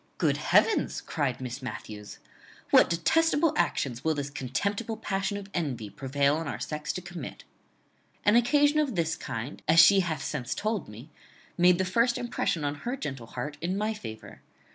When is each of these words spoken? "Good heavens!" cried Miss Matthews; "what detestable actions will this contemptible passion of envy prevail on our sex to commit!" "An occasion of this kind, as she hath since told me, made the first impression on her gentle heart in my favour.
"Good 0.17 0.37
heavens!" 0.37 0.99
cried 0.99 1.39
Miss 1.39 1.61
Matthews; 1.61 2.17
"what 2.71 2.89
detestable 2.89 3.53
actions 3.55 4.03
will 4.03 4.15
this 4.15 4.31
contemptible 4.31 4.97
passion 4.97 5.37
of 5.37 5.47
envy 5.53 5.91
prevail 5.91 6.37
on 6.37 6.47
our 6.47 6.59
sex 6.59 6.91
to 6.93 7.03
commit!" 7.03 7.43
"An 8.25 8.35
occasion 8.35 8.79
of 8.79 8.95
this 8.95 9.15
kind, 9.15 9.61
as 9.67 9.79
she 9.79 9.99
hath 9.99 10.23
since 10.23 10.55
told 10.55 10.89
me, 10.89 11.11
made 11.55 11.77
the 11.77 11.85
first 11.85 12.17
impression 12.17 12.63
on 12.65 12.73
her 12.81 12.97
gentle 12.97 13.27
heart 13.27 13.57
in 13.61 13.77
my 13.77 13.93
favour. 13.93 14.41